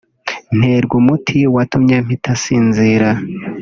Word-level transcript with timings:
nterwa 0.57 0.93
umuti 1.01 1.37
watumye 1.55 1.95
mpita 2.05 2.33
nsinzira 2.37 3.09